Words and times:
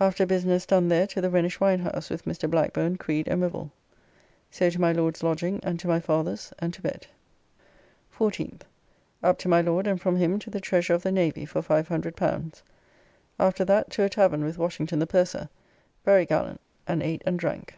After 0.00 0.24
business 0.24 0.64
done 0.64 0.88
there 0.88 1.06
to 1.08 1.20
the 1.20 1.28
Rhenish 1.28 1.60
wine 1.60 1.80
house 1.80 2.08
with 2.08 2.24
Mr. 2.24 2.50
Blackburne, 2.50 2.96
Creed, 2.96 3.28
and 3.28 3.42
Wivell. 3.42 3.70
So 4.50 4.70
to 4.70 4.80
my 4.80 4.92
Lord's 4.92 5.22
lodging 5.22 5.60
and 5.62 5.78
to 5.78 5.86
my 5.86 6.00
father's, 6.00 6.54
and 6.58 6.72
to 6.72 6.80
bed. 6.80 7.06
14th. 8.18 8.62
Up 9.22 9.38
to 9.40 9.48
my 9.50 9.60
Lord 9.60 9.86
and 9.86 10.00
from 10.00 10.16
him 10.16 10.38
to 10.38 10.48
the 10.48 10.62
Treasurer 10.62 10.96
of 10.96 11.02
the 11.02 11.12
Navy 11.12 11.44
for 11.44 11.60
L500. 11.60 12.62
After 13.38 13.64
that 13.66 13.90
to 13.90 14.04
a 14.04 14.08
tavern 14.08 14.42
with 14.42 14.56
Washington 14.56 15.00
the 15.00 15.06
Purser, 15.06 15.50
very 16.02 16.24
gallant, 16.24 16.62
and 16.86 17.02
ate 17.02 17.20
and 17.26 17.38
drank. 17.38 17.74